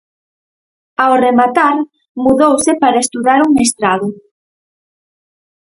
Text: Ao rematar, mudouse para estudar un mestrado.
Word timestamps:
Ao 1.03 1.13
rematar, 1.25 1.75
mudouse 2.23 2.71
para 2.83 3.03
estudar 3.05 3.39
un 3.45 3.51
mestrado. 3.57 4.07